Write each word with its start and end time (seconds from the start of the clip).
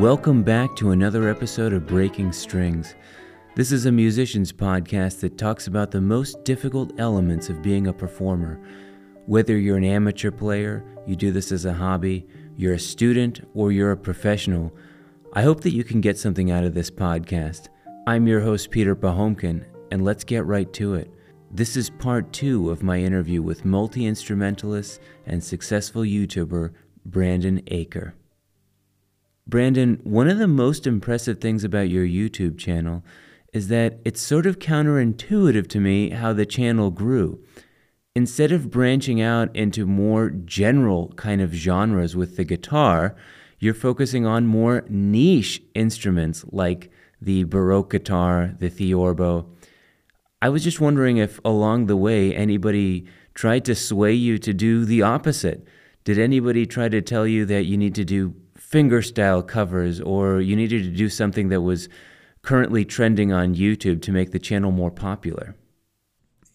Welcome 0.00 0.42
back 0.42 0.76
to 0.76 0.92
another 0.92 1.28
episode 1.28 1.74
of 1.74 1.86
Breaking 1.86 2.32
Strings. 2.32 2.94
This 3.54 3.70
is 3.70 3.84
a 3.84 3.92
musician's 3.92 4.50
podcast 4.50 5.20
that 5.20 5.36
talks 5.36 5.66
about 5.66 5.90
the 5.90 6.00
most 6.00 6.42
difficult 6.42 6.98
elements 6.98 7.50
of 7.50 7.60
being 7.60 7.86
a 7.86 7.92
performer. 7.92 8.58
Whether 9.26 9.58
you're 9.58 9.76
an 9.76 9.84
amateur 9.84 10.30
player, 10.30 10.82
you 11.06 11.16
do 11.16 11.30
this 11.32 11.52
as 11.52 11.66
a 11.66 11.74
hobby, 11.74 12.26
you're 12.56 12.72
a 12.72 12.78
student, 12.78 13.42
or 13.52 13.72
you're 13.72 13.92
a 13.92 13.96
professional, 13.96 14.74
I 15.34 15.42
hope 15.42 15.60
that 15.60 15.74
you 15.74 15.84
can 15.84 16.00
get 16.00 16.16
something 16.16 16.50
out 16.50 16.64
of 16.64 16.72
this 16.72 16.90
podcast. 16.90 17.68
I'm 18.06 18.26
your 18.26 18.40
host, 18.40 18.70
Peter 18.70 18.96
Pahomkin, 18.96 19.66
and 19.90 20.02
let's 20.02 20.24
get 20.24 20.46
right 20.46 20.72
to 20.72 20.94
it. 20.94 21.10
This 21.50 21.76
is 21.76 21.90
part 21.90 22.32
two 22.32 22.70
of 22.70 22.82
my 22.82 22.96
interview 22.96 23.42
with 23.42 23.66
multi 23.66 24.06
instrumentalist 24.06 24.98
and 25.26 25.44
successful 25.44 26.04
YouTuber 26.04 26.72
Brandon 27.04 27.60
Acker. 27.70 28.14
Brandon, 29.50 30.00
one 30.04 30.28
of 30.28 30.38
the 30.38 30.46
most 30.46 30.86
impressive 30.86 31.40
things 31.40 31.64
about 31.64 31.88
your 31.88 32.06
YouTube 32.06 32.56
channel 32.56 33.04
is 33.52 33.66
that 33.66 33.98
it's 34.04 34.20
sort 34.20 34.46
of 34.46 34.60
counterintuitive 34.60 35.66
to 35.66 35.80
me 35.80 36.10
how 36.10 36.32
the 36.32 36.46
channel 36.46 36.92
grew. 36.92 37.42
Instead 38.14 38.52
of 38.52 38.70
branching 38.70 39.20
out 39.20 39.54
into 39.56 39.86
more 39.86 40.30
general 40.30 41.08
kind 41.16 41.40
of 41.40 41.52
genres 41.52 42.14
with 42.14 42.36
the 42.36 42.44
guitar, 42.44 43.16
you're 43.58 43.74
focusing 43.74 44.24
on 44.24 44.46
more 44.46 44.84
niche 44.88 45.60
instruments 45.74 46.44
like 46.52 46.92
the 47.20 47.42
Baroque 47.42 47.90
guitar, 47.90 48.54
the 48.60 48.70
Theorbo. 48.70 49.46
I 50.40 50.48
was 50.48 50.62
just 50.62 50.80
wondering 50.80 51.16
if 51.16 51.40
along 51.44 51.86
the 51.86 51.96
way 51.96 52.32
anybody 52.32 53.04
tried 53.34 53.64
to 53.64 53.74
sway 53.74 54.12
you 54.12 54.38
to 54.38 54.54
do 54.54 54.84
the 54.84 55.02
opposite. 55.02 55.66
Did 56.04 56.20
anybody 56.20 56.66
try 56.66 56.88
to 56.88 57.02
tell 57.02 57.26
you 57.26 57.44
that 57.46 57.64
you 57.64 57.76
need 57.76 57.96
to 57.96 58.04
do 58.04 58.36
fingerstyle 58.70 59.46
covers 59.46 60.00
or 60.00 60.40
you 60.40 60.54
needed 60.56 60.84
to 60.84 60.90
do 60.90 61.08
something 61.08 61.48
that 61.48 61.62
was 61.62 61.88
currently 62.42 62.84
trending 62.84 63.32
on 63.32 63.54
YouTube 63.54 64.00
to 64.02 64.12
make 64.12 64.30
the 64.30 64.38
channel 64.38 64.70
more 64.70 64.90
popular? 64.90 65.56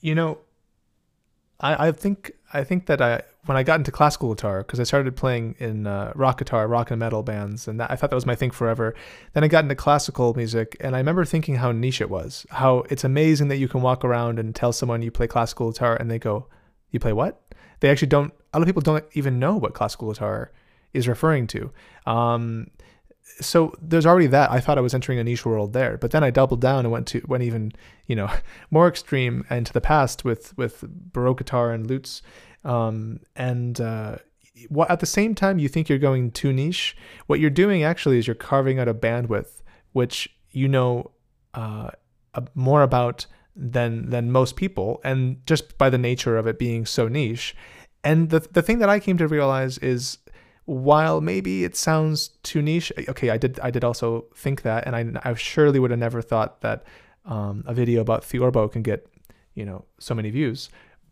You 0.01 0.15
know, 0.15 0.39
I, 1.59 1.87
I 1.87 1.91
think 1.91 2.31
I 2.53 2.63
think 2.63 2.85
that 2.85 3.01
I 3.01 3.21
when 3.45 3.57
I 3.57 3.63
got 3.63 3.79
into 3.79 3.91
classical 3.91 4.33
guitar 4.33 4.59
because 4.59 4.79
I 4.79 4.83
started 4.83 5.15
playing 5.15 5.55
in 5.59 5.87
uh, 5.87 6.11
rock 6.15 6.39
guitar, 6.39 6.67
rock 6.67 6.91
and 6.91 6.99
metal 6.99 7.23
bands, 7.23 7.67
and 7.67 7.79
that, 7.79 7.91
I 7.91 7.95
thought 7.95 8.09
that 8.09 8.15
was 8.15 8.25
my 8.25 8.35
thing 8.35 8.51
forever. 8.51 8.95
Then 9.33 9.43
I 9.43 9.47
got 9.47 9.63
into 9.63 9.75
classical 9.75 10.33
music, 10.33 10.75
and 10.79 10.95
I 10.95 10.99
remember 10.99 11.25
thinking 11.25 11.55
how 11.55 11.71
niche 11.71 12.01
it 12.01 12.09
was. 12.09 12.45
How 12.49 12.79
it's 12.89 13.03
amazing 13.03 13.47
that 13.49 13.57
you 13.57 13.67
can 13.67 13.81
walk 13.81 14.03
around 14.03 14.39
and 14.39 14.55
tell 14.55 14.71
someone 14.73 15.01
you 15.01 15.11
play 15.11 15.27
classical 15.27 15.71
guitar, 15.71 15.95
and 15.95 16.09
they 16.09 16.19
go, 16.19 16.47
"You 16.91 16.99
play 16.99 17.13
what?" 17.13 17.41
They 17.79 17.89
actually 17.89 18.07
don't. 18.07 18.33
A 18.53 18.59
lot 18.59 18.63
of 18.63 18.67
people 18.67 18.81
don't 18.81 19.05
even 19.13 19.39
know 19.39 19.57
what 19.57 19.73
classical 19.73 20.11
guitar 20.11 20.51
is 20.95 21.07
referring 21.07 21.47
to. 21.47 21.71
Um, 22.05 22.71
so 23.41 23.73
there's 23.81 24.05
already 24.05 24.27
that. 24.27 24.51
I 24.51 24.59
thought 24.59 24.77
I 24.77 24.81
was 24.81 24.93
entering 24.93 25.19
a 25.19 25.23
niche 25.23 25.45
world 25.45 25.73
there, 25.73 25.97
but 25.97 26.11
then 26.11 26.23
I 26.23 26.29
doubled 26.29 26.61
down 26.61 26.79
and 26.79 26.91
went 26.91 27.07
to 27.07 27.21
went 27.27 27.43
even 27.43 27.73
you 28.07 28.15
know 28.15 28.29
more 28.71 28.87
extreme 28.87 29.45
and 29.49 29.65
to 29.65 29.73
the 29.73 29.81
past 29.81 30.23
with 30.23 30.57
with 30.57 30.83
baroque 30.87 31.39
guitar 31.39 31.71
and 31.71 31.87
lutes, 31.87 32.21
um, 32.63 33.19
and 33.35 33.81
uh, 33.81 34.17
at 34.87 34.99
the 34.99 35.05
same 35.05 35.35
time 35.35 35.59
you 35.59 35.67
think 35.67 35.89
you're 35.89 35.97
going 35.97 36.31
too 36.31 36.53
niche. 36.53 36.95
What 37.27 37.39
you're 37.39 37.49
doing 37.49 37.83
actually 37.83 38.17
is 38.17 38.27
you're 38.27 38.35
carving 38.35 38.79
out 38.79 38.87
a 38.87 38.93
bandwidth 38.93 39.61
which 39.95 40.27
you 40.51 40.67
know 40.67 41.09
uh, 41.53 41.89
more 42.53 42.83
about 42.83 43.25
than 43.55 44.09
than 44.09 44.29
most 44.29 44.57
people, 44.57 44.99
and 45.05 45.37
just 45.45 45.77
by 45.77 45.89
the 45.89 45.97
nature 45.97 46.37
of 46.37 46.47
it 46.47 46.59
being 46.59 46.85
so 46.85 47.07
niche. 47.07 47.55
And 48.03 48.29
the 48.29 48.41
the 48.41 48.61
thing 48.61 48.79
that 48.79 48.89
I 48.89 48.99
came 48.99 49.17
to 49.17 49.27
realize 49.27 49.77
is 49.77 50.17
while 50.65 51.21
maybe 51.21 51.63
it 51.63 51.75
sounds 51.75 52.29
too 52.43 52.61
niche, 52.61 52.91
okay, 53.09 53.29
I 53.29 53.37
did 53.37 53.59
I 53.59 53.71
did 53.71 53.83
also 53.83 54.25
think 54.35 54.63
that, 54.63 54.85
and 54.87 54.95
I, 54.95 55.29
I 55.29 55.33
surely 55.35 55.79
would 55.79 55.91
have 55.91 55.99
never 55.99 56.21
thought 56.21 56.61
that 56.61 56.83
um, 57.25 57.63
a 57.67 57.73
video 57.73 58.01
about 58.01 58.23
Theorbo 58.23 58.71
can 58.71 58.81
get 58.81 59.07
you 59.53 59.65
know 59.65 59.85
so 59.99 60.13
many 60.13 60.29
views. 60.29 60.69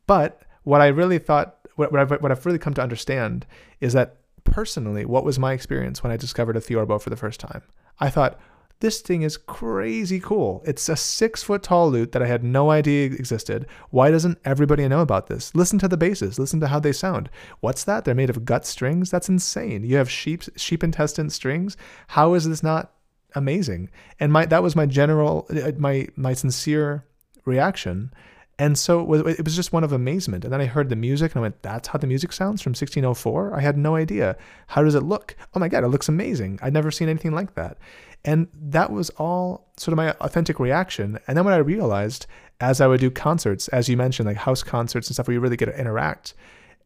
But 0.07 0.41
what 0.63 0.81
I 0.81 0.87
really 0.87 1.19
thought, 1.19 1.57
what, 1.75 1.91
what 1.91 2.01
I've 2.01 2.21
what 2.21 2.31
I've 2.31 2.45
really 2.45 2.59
come 2.59 2.73
to 2.73 2.81
understand 2.81 3.45
is 3.79 3.93
that 3.93 4.17
personally, 4.43 5.05
what 5.05 5.23
was 5.23 5.39
my 5.39 5.53
experience 5.53 6.03
when 6.03 6.11
I 6.11 6.17
discovered 6.17 6.57
a 6.57 6.61
Theorbo 6.61 6.99
for 6.99 7.09
the 7.09 7.15
first 7.15 7.39
time? 7.39 7.61
I 7.99 8.09
thought, 8.09 8.39
this 8.83 8.99
thing 8.99 9.21
is 9.21 9.37
crazy 9.37 10.19
cool. 10.19 10.61
It's 10.65 10.89
a 10.89 10.97
six 10.97 11.41
foot 11.41 11.63
tall 11.63 11.89
lute 11.89 12.11
that 12.11 12.21
I 12.21 12.27
had 12.27 12.43
no 12.43 12.69
idea 12.69 13.05
existed. 13.05 13.65
Why 13.91 14.11
doesn't 14.11 14.39
everybody 14.43 14.85
know 14.89 14.99
about 14.99 15.27
this? 15.27 15.55
Listen 15.55 15.79
to 15.79 15.87
the 15.87 15.95
basses. 15.95 16.37
Listen 16.37 16.59
to 16.59 16.67
how 16.67 16.81
they 16.81 16.91
sound. 16.91 17.29
What's 17.61 17.85
that? 17.85 18.03
They're 18.03 18.13
made 18.13 18.29
of 18.29 18.43
gut 18.43 18.65
strings. 18.65 19.09
That's 19.09 19.29
insane. 19.29 19.85
You 19.85 19.95
have 19.95 20.11
sheep 20.11 20.43
sheep 20.57 20.83
intestine 20.83 21.29
strings. 21.29 21.77
How 22.07 22.33
is 22.33 22.45
this 22.45 22.61
not 22.61 22.91
amazing? 23.35 23.89
And 24.19 24.33
my 24.33 24.45
that 24.47 24.61
was 24.61 24.75
my 24.75 24.85
general 24.85 25.47
uh, 25.49 25.71
my 25.77 26.09
my 26.17 26.33
sincere 26.33 27.05
reaction. 27.45 28.11
And 28.59 28.77
so 28.77 29.13
it 29.13 29.43
was 29.43 29.55
just 29.55 29.73
one 29.73 29.83
of 29.83 29.93
amazement. 29.93 30.43
And 30.43 30.53
then 30.53 30.61
I 30.61 30.65
heard 30.65 30.89
the 30.89 30.95
music 30.95 31.31
and 31.31 31.39
I 31.39 31.41
went, 31.41 31.63
that's 31.63 31.87
how 31.87 31.97
the 31.97 32.05
music 32.05 32.31
sounds 32.31 32.61
from 32.61 32.71
1604? 32.71 33.55
I 33.55 33.61
had 33.61 33.77
no 33.77 33.95
idea. 33.95 34.37
How 34.67 34.83
does 34.83 34.93
it 34.93 35.01
look? 35.01 35.35
Oh 35.55 35.59
my 35.59 35.67
God, 35.67 35.83
it 35.83 35.87
looks 35.87 36.07
amazing. 36.07 36.59
I'd 36.61 36.71
never 36.71 36.91
seen 36.91 37.09
anything 37.09 37.31
like 37.31 37.55
that. 37.55 37.77
And 38.25 38.47
that 38.53 38.91
was 38.91 39.09
all 39.11 39.71
sort 39.77 39.93
of 39.93 39.97
my 39.97 40.11
authentic 40.21 40.59
reaction. 40.59 41.19
And 41.27 41.37
then 41.37 41.43
when 41.43 41.53
I 41.53 41.57
realized, 41.57 42.25
as 42.59 42.79
I 42.79 42.87
would 42.87 43.01
do 43.01 43.11
concerts, 43.11 43.67
as 43.69 43.89
you 43.89 43.97
mentioned, 43.97 44.27
like 44.27 44.37
house 44.37 44.63
concerts 44.63 45.07
and 45.07 45.15
stuff 45.15 45.27
where 45.27 45.33
you 45.33 45.41
really 45.41 45.57
get 45.57 45.65
to 45.65 45.79
interact, 45.79 46.33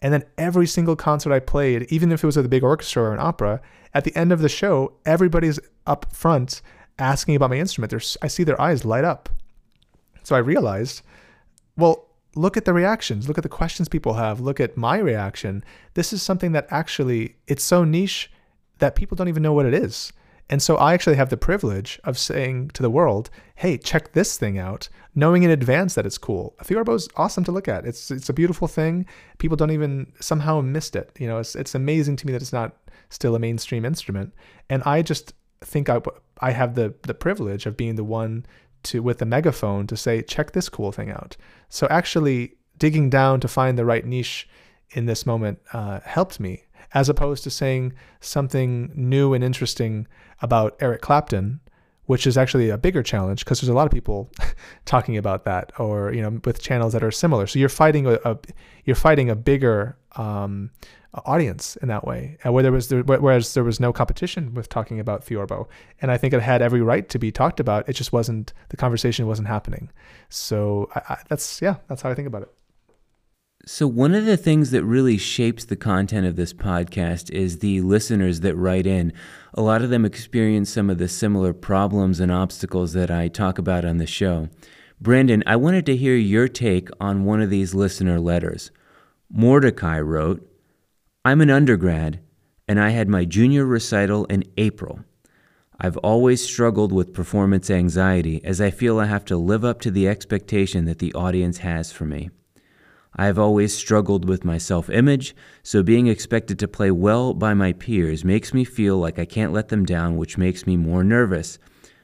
and 0.02 0.14
then 0.14 0.26
every 0.38 0.68
single 0.68 0.96
concert 0.96 1.32
I 1.32 1.40
played, 1.40 1.84
even 1.92 2.12
if 2.12 2.24
it 2.24 2.28
was 2.28 2.38
with 2.38 2.46
a 2.46 2.50
big 2.50 2.64
orchestra 2.64 3.04
or 3.04 3.14
an 3.14 3.20
opera, 3.20 3.62
at 3.94 4.04
the 4.04 4.16
end 4.16 4.32
of 4.32 4.42
the 4.42 4.50
show, 4.50 4.94
everybody's 5.06 5.60
up 5.86 6.14
front 6.14 6.62
asking 7.00 7.36
about 7.36 7.50
my 7.50 7.58
instrument. 7.58 7.92
There's, 7.92 8.18
I 8.22 8.28
see 8.28 8.44
their 8.44 8.60
eyes 8.60 8.86
light 8.86 9.04
up. 9.04 9.30
So 10.24 10.36
I 10.36 10.40
realized, 10.40 11.02
well, 11.78 12.08
look 12.36 12.58
at 12.58 12.66
the 12.66 12.74
reactions, 12.74 13.28
look 13.28 13.38
at 13.38 13.44
the 13.44 13.50
questions 13.50 13.88
people 13.88 14.14
have, 14.14 14.40
look 14.40 14.60
at 14.60 14.78
my 14.78 14.98
reaction. 14.98 15.64
This 15.94 16.14
is 16.14 16.22
something 16.22 16.52
that 16.52 16.68
actually, 16.70 17.36
it's 17.48 17.64
so 17.64 17.84
niche 17.84 18.32
that 18.80 18.96
people 18.96 19.16
don't 19.16 19.30
even 19.30 19.44
know 19.44 19.54
what 19.54 19.66
it 19.66 19.74
is. 19.74 20.12
And 20.50 20.62
so 20.62 20.78
I 20.78 20.94
actually 20.94 21.18
have 21.18 21.30
the 21.30 21.38
privilege 21.38 22.00
of 22.06 22.18
saying 22.18 22.70
to 22.70 22.82
the 22.82 22.90
world, 22.90 23.30
"Hey, 23.56 23.78
check 23.78 24.14
this 24.14 24.38
thing 24.38 24.58
out," 24.58 24.88
knowing 25.14 25.44
in 25.44 25.52
advance 25.52 25.96
that 25.96 26.06
it's 26.06 26.18
cool. 26.18 26.56
A 26.60 26.64
theorbo 26.64 26.94
is 26.94 27.10
awesome 27.18 27.44
to 27.46 27.52
look 27.52 27.68
at. 27.68 27.86
It's 27.86 28.12
it's 28.12 28.30
a 28.30 28.34
beautiful 28.34 28.68
thing. 28.68 29.06
People 29.40 29.58
don't 29.58 29.72
even 29.72 30.14
somehow 30.20 30.62
missed 30.62 30.96
it. 30.96 31.12
You 31.20 31.28
know, 31.28 31.40
it's 31.40 31.56
it's 31.56 31.76
amazing 31.76 32.16
to 32.18 32.28
me 32.28 32.34
that 32.34 32.42
it's 32.42 32.54
not 32.54 32.78
still 33.10 33.36
a 33.36 33.40
mainstream 33.40 33.84
instrument. 33.86 34.34
And 34.70 34.84
I 34.84 35.02
just 35.02 35.34
think 35.62 35.90
I 35.90 36.02
I 36.40 36.52
have 36.52 36.76
the 36.76 36.94
the 37.04 37.14
privilege 37.14 37.66
of 37.66 37.76
being 37.76 37.96
the 37.96 38.04
one 38.04 38.46
to 38.84 39.04
with 39.04 39.18
the 39.18 39.26
megaphone 39.26 39.86
to 39.88 39.98
say, 39.98 40.22
"Check 40.22 40.52
this 40.52 40.70
cool 40.70 40.92
thing 40.94 41.10
out." 41.10 41.36
So 41.68 41.88
actually 41.90 42.54
digging 42.78 43.10
down 43.10 43.40
to 43.42 43.48
find 43.48 43.78
the 43.78 43.86
right 43.86 44.06
niche 44.06 44.48
in 44.92 45.08
this 45.08 45.26
moment 45.26 45.60
uh, 45.74 46.00
helped 46.06 46.40
me 46.40 46.64
as 46.94 47.10
opposed 47.10 47.44
to 47.44 47.50
saying 47.50 47.94
something 48.20 48.92
new 48.96 49.34
and 49.34 49.44
interesting 49.44 50.08
about 50.42 50.76
Eric 50.80 51.02
Clapton, 51.02 51.60
which 52.06 52.26
is 52.26 52.38
actually 52.38 52.70
a 52.70 52.78
bigger 52.78 53.04
challenge 53.04 53.44
because 53.44 53.62
there's 53.62 53.70
a 53.70 53.74
lot 53.74 53.86
of 53.86 53.92
people 53.92 54.30
talking 54.86 55.18
about 55.18 55.44
that, 55.46 55.72
or 55.80 56.14
you 56.14 56.22
know, 56.22 56.40
with 56.46 56.62
channels 56.62 56.94
that 56.94 57.04
are 57.04 57.12
similar. 57.12 57.48
So 57.48 57.60
you're 57.60 57.70
fighting 57.70 58.08
a, 58.08 58.20
a 58.24 58.38
you're 58.86 58.96
fighting 58.96 59.30
a 59.30 59.36
bigger 59.36 59.98
um, 60.16 60.72
audience 61.26 61.76
in 61.78 61.90
that 61.90 62.06
way, 62.06 62.38
and 62.44 62.54
where 62.54 62.64
there 62.64 62.72
was 62.72 62.88
there, 62.88 63.02
whereas 63.02 63.54
there 63.54 63.64
was 63.64 63.80
no 63.80 63.92
competition 63.92 64.54
with 64.54 64.70
talking 64.70 65.00
about 65.00 65.26
Theorbo, 65.26 65.68
and 66.02 66.12
I 66.12 66.18
think 66.18 66.34
it 66.34 66.42
had 66.42 66.62
every 66.62 66.82
right 66.82 67.08
to 67.10 67.20
be 67.20 67.32
talked 67.32 67.60
about. 67.60 67.88
It 67.90 67.94
just 67.94 68.14
wasn't 68.14 68.54
the 68.70 68.78
conversation 68.78 69.28
wasn't 69.28 69.50
happening. 69.50 69.90
So 70.30 70.90
I, 70.96 71.02
I, 71.10 71.18
that's 71.28 71.62
yeah, 71.62 71.76
that's 71.88 72.02
how 72.02 72.10
I 72.10 72.16
think 72.16 72.28
about 72.28 72.44
it. 72.44 72.54
So, 73.70 73.86
one 73.86 74.16
of 74.16 74.24
the 74.24 74.38
things 74.38 74.72
that 74.72 74.86
really 74.86 75.18
shapes 75.18 75.66
the 75.66 75.76
content 75.76 76.26
of 76.26 76.38
this 76.38 76.54
podcast 76.54 77.30
is 77.32 77.60
the 77.60 77.82
listeners 77.82 78.40
that 78.40 78.56
write 78.56 78.88
in. 78.88 79.12
A 79.56 79.62
lot 79.62 79.82
of 79.82 79.90
them 79.90 80.06
experience 80.06 80.70
some 80.70 80.90
of 80.90 81.00
the 81.00 81.10
similar 81.10 81.52
problems 81.52 82.22
and 82.22 82.32
obstacles 82.32 82.94
that 82.94 83.12
I 83.12 83.28
talk 83.28 83.58
about 83.58 83.84
on 83.84 83.98
the 83.98 84.08
show. 84.08 84.48
Brandon, 85.02 85.44
I 85.46 85.58
wanted 85.58 85.86
to 85.88 85.98
hear 85.98 86.16
your 86.16 86.48
take 86.48 86.88
on 87.02 87.26
one 87.26 87.42
of 87.42 87.50
these 87.50 87.76
listener 87.76 88.22
letters. 88.22 88.72
Mordecai 89.30 90.00
wrote, 90.00 90.50
I'm 91.26 91.42
an 91.42 91.50
undergrad, 91.50 92.22
and 92.70 92.80
I 92.80 92.92
had 92.92 93.10
my 93.10 93.26
junior 93.26 93.66
recital 93.66 94.24
in 94.28 94.46
April. 94.56 95.02
I've 95.78 95.98
always 95.98 96.42
struggled 96.42 96.94
with 96.94 97.14
performance 97.14 97.70
anxiety 97.70 98.42
as 98.46 98.62
I 98.62 98.72
feel 98.72 98.98
I 98.98 99.08
have 99.08 99.26
to 99.26 99.36
live 99.36 99.66
up 99.66 99.82
to 99.82 99.92
the 99.92 100.08
expectation 100.08 100.86
that 100.86 101.00
the 101.00 101.14
audience 101.14 101.58
has 101.58 101.92
for 101.92 102.06
me. 102.06 102.30
I 103.16 103.26
have 103.26 103.40
always 103.40 103.74
struggled 103.76 104.28
with 104.28 104.46
my 104.46 104.58
self 104.58 104.90
image, 104.90 105.36
so 105.64 105.82
being 105.82 106.08
expected 106.08 106.60
to 106.60 106.68
play 106.68 106.92
well 106.92 107.34
by 107.34 107.54
my 107.54 107.74
peers 107.74 108.24
makes 108.26 108.54
me 108.54 108.64
feel 108.64 108.98
like 108.98 109.18
I 109.18 109.26
can't 109.26 109.54
let 109.54 109.70
them 109.70 109.86
down, 109.86 110.18
which 110.18 110.38
makes 110.38 110.68
me 110.68 110.78
more 110.78 111.04
nervous. 111.04 111.58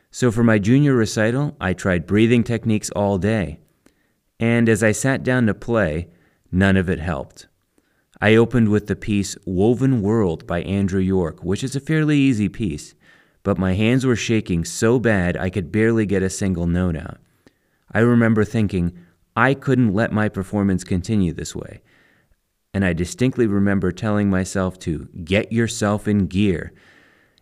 So 0.10 0.32
for 0.32 0.44
my 0.44 0.60
junior 0.60 0.94
recital, 0.94 1.56
I 1.60 1.74
tried 1.74 2.08
breathing 2.08 2.44
techniques 2.44 2.90
all 2.92 3.18
day. 3.18 3.60
And 4.40 4.68
as 4.70 4.84
I 4.84 4.92
sat 4.92 5.24
down 5.24 5.48
to 5.48 5.54
play, 5.54 6.10
none 6.52 6.78
of 6.78 6.90
it 6.90 7.00
helped. 7.00 7.48
I 8.22 8.36
opened 8.36 8.70
with 8.70 8.88
the 8.88 8.96
piece 8.96 9.36
Woven 9.46 10.02
World 10.02 10.48
by 10.48 10.62
Andrew 10.62 11.02
York, 11.02 11.44
which 11.44 11.64
is 11.64 11.76
a 11.76 11.80
fairly 11.80 12.18
easy 12.18 12.50
piece. 12.50 12.96
but 13.44 13.58
my 13.58 13.74
hands 13.74 14.06
were 14.06 14.16
shaking 14.16 14.64
so 14.64 15.00
bad 15.00 15.38
I 15.38 15.50
could 15.50 15.72
barely 15.72 16.06
get 16.06 16.24
a 16.24 16.30
single 16.30 16.66
note 16.66 16.96
out. 16.96 17.18
I 17.92 18.00
remember 18.00 18.44
thinking, 18.46 18.98
I 19.36 19.54
couldn't 19.54 19.94
let 19.94 20.12
my 20.12 20.30
performance 20.30 20.84
continue 20.84 21.34
this 21.34 21.56
way. 21.56 21.82
And 22.74 22.84
I 22.84 22.94
distinctly 22.94 23.48
remember 23.48 23.92
telling 23.92 24.30
myself 24.30 24.80
to 24.80 25.08
get 25.24 25.52
yourself 25.52 26.08
in 26.08 26.28
gear. 26.28 26.74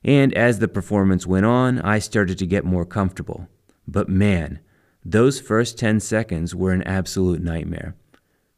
And 0.03 0.33
as 0.33 0.59
the 0.59 0.67
performance 0.67 1.25
went 1.25 1.45
on, 1.45 1.79
I 1.79 1.99
started 1.99 2.37
to 2.39 2.45
get 2.45 2.65
more 2.65 2.85
comfortable. 2.85 3.47
But 3.87 4.09
man, 4.09 4.59
those 5.03 5.39
first 5.39 5.77
10 5.77 5.99
seconds 5.99 6.53
were 6.53 6.71
an 6.71 6.83
absolute 6.83 7.41
nightmare. 7.41 7.95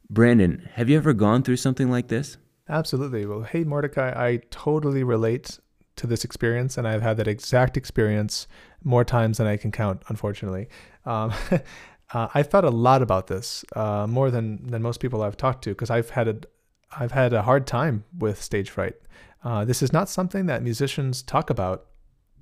Brandon, 0.09 0.69
have 0.73 0.89
you 0.89 0.97
ever 0.97 1.13
gone 1.13 1.43
through 1.43 1.57
something 1.57 1.89
like 1.89 2.07
this? 2.07 2.37
Absolutely. 2.69 3.25
Well, 3.25 3.43
hey, 3.43 3.63
Mordecai, 3.63 4.11
I 4.15 4.41
totally 4.49 5.03
relate 5.03 5.59
to 5.95 6.07
this 6.07 6.23
experience, 6.23 6.77
and 6.77 6.87
I've 6.87 7.01
had 7.01 7.17
that 7.17 7.27
exact 7.27 7.77
experience 7.77 8.47
more 8.83 9.03
times 9.03 9.37
than 9.37 9.47
I 9.47 9.57
can 9.57 9.71
count, 9.71 10.01
unfortunately. 10.07 10.67
Um, 11.05 11.33
uh, 12.13 12.27
I've 12.33 12.47
thought 12.47 12.63
a 12.63 12.69
lot 12.69 13.01
about 13.01 13.27
this, 13.27 13.65
uh, 13.75 14.07
more 14.07 14.31
than, 14.31 14.67
than 14.67 14.81
most 14.81 14.99
people 14.99 15.23
I've 15.23 15.37
talked 15.37 15.63
to, 15.65 15.71
because 15.71 15.89
I've 15.89 16.11
had 16.11 16.27
a, 16.27 16.37
I've 16.97 17.11
had 17.11 17.33
a 17.33 17.41
hard 17.41 17.65
time 17.67 18.05
with 18.17 18.41
stage 18.41 18.69
fright. 18.69 18.95
Uh, 19.43 19.65
this 19.65 19.81
is 19.81 19.91
not 19.91 20.09
something 20.09 20.45
that 20.45 20.63
musicians 20.63 21.21
talk 21.21 21.49
about 21.49 21.87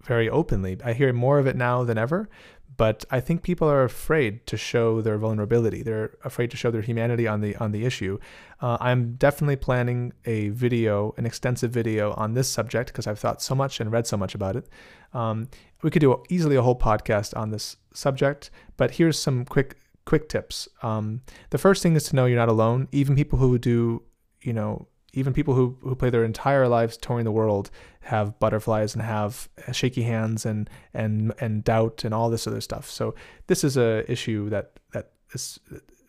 very 0.04 0.30
openly. 0.30 0.78
I 0.84 0.94
hear 0.94 1.14
more 1.14 1.40
of 1.40 1.48
it 1.48 1.56
now 1.56 1.84
than 1.84 1.98
ever, 1.98 2.30
but 2.78 3.06
I 3.12 3.20
think 3.20 3.44
people 3.44 3.70
are 3.70 3.84
afraid 3.84 4.48
to 4.48 4.58
show 4.58 5.02
their 5.02 5.18
vulnerability. 5.18 5.84
They're 5.84 6.18
afraid 6.24 6.52
to 6.52 6.58
show 6.58 6.72
their 6.72 6.82
humanity 6.82 7.28
on 7.28 7.42
the 7.42 7.56
on 7.58 7.72
the 7.72 7.86
issue. 7.86 8.18
Uh, 8.62 8.78
I'm 8.80 9.16
definitely 9.16 9.58
planning 9.58 10.14
a 10.26 10.50
video, 10.50 11.14
an 11.18 11.26
extensive 11.26 11.72
video 11.72 12.14
on 12.14 12.34
this 12.34 12.50
subject 12.50 12.88
because 12.90 13.08
I've 13.08 13.20
thought 13.20 13.42
so 13.42 13.56
much 13.56 13.80
and 13.80 13.92
read 13.92 14.08
so 14.08 14.18
much 14.18 14.34
about 14.34 14.56
it. 14.56 14.68
Um, 15.14 15.50
we 15.84 15.90
could 15.90 16.00
do 16.00 16.24
easily 16.30 16.56
a 16.56 16.62
whole 16.62 16.78
podcast 16.78 17.36
on 17.38 17.50
this 17.50 17.78
subject, 17.94 18.50
but 18.78 18.92
here's 18.92 19.20
some 19.20 19.46
quick 19.46 19.78
quick 20.06 20.30
tips. 20.30 20.68
Um, 20.82 21.22
the 21.52 21.58
first 21.58 21.84
thing 21.84 21.96
is 21.96 22.06
to 22.06 22.16
know 22.16 22.26
you're 22.26 22.40
not 22.40 22.50
alone. 22.50 22.88
Even 22.92 23.16
people 23.16 23.38
who 23.38 23.58
do, 23.60 24.04
you 24.42 24.54
know, 24.54 24.88
even 25.14 25.34
people 25.34 25.54
who, 25.54 25.78
who 25.82 25.96
play 25.96 26.10
their 26.10 26.24
entire 26.24 26.68
lives 26.68 26.98
touring 26.98 27.26
the 27.26 27.32
world 27.32 27.70
have 28.02 28.40
butterflies 28.40 28.94
and 28.94 29.04
have 29.04 29.50
uh, 29.68 29.72
shaky 29.72 30.04
hands 30.04 30.46
and 30.46 30.70
and 30.94 31.34
and 31.40 31.64
doubt 31.64 32.04
and 32.04 32.14
all 32.14 32.30
this 32.30 32.48
other 32.48 32.62
stuff. 32.62 32.90
So 32.90 33.16
this 33.48 33.64
is 33.64 33.78
a 33.78 34.10
issue 34.12 34.50
that 34.50 34.80
that 34.94 35.12
is 35.34 35.60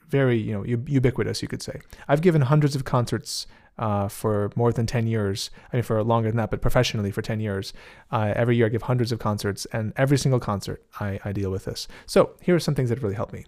very 0.09 0.39
you 0.39 0.53
know 0.53 0.65
ubiquitous, 0.65 1.43
you 1.43 1.49
could 1.49 1.63
say. 1.63 1.81
I've 2.09 2.21
given 2.21 2.43
hundreds 2.43 2.77
of 2.77 2.85
concerts 2.85 3.47
uh, 3.79 4.09
for 4.09 4.51
more 4.55 4.73
than 4.73 4.87
10 4.87 5.07
years. 5.07 5.51
I 5.73 5.77
mean, 5.77 5.83
for 5.83 6.03
longer 6.03 6.29
than 6.29 6.37
that, 6.37 6.51
but 6.51 6.61
professionally 6.61 7.11
for 7.11 7.23
10 7.23 7.41
years. 7.41 7.73
Uh, 8.11 8.33
every 8.37 8.57
year 8.57 8.67
I 8.67 8.69
give 8.69 8.83
hundreds 8.83 9.13
of 9.13 9.19
concerts, 9.19 9.67
and 9.73 9.93
every 9.97 10.19
single 10.19 10.41
concert 10.41 10.85
I, 11.01 11.19
I 11.25 11.33
deal 11.33 11.51
with 11.51 11.65
this. 11.65 11.89
So 12.07 12.31
here 12.41 12.55
are 12.55 12.61
some 12.61 12.75
things 12.75 12.91
that 12.91 13.03
really 13.03 13.15
help 13.15 13.33
me. 13.33 13.45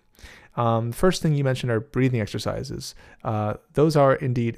Um, 0.56 0.92
first 0.92 1.22
thing 1.22 1.34
you 1.34 1.44
mentioned 1.44 1.70
are 1.72 1.80
breathing 1.80 2.20
exercises. 2.20 2.94
Uh, 3.22 3.54
those 3.72 3.96
are 3.96 4.14
indeed 4.14 4.56